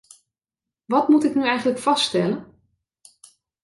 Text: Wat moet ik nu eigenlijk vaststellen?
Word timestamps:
Wat 0.85 1.07
moet 1.09 1.23
ik 1.23 1.35
nu 1.35 1.43
eigenlijk 1.47 1.79
vaststellen? 1.79 2.61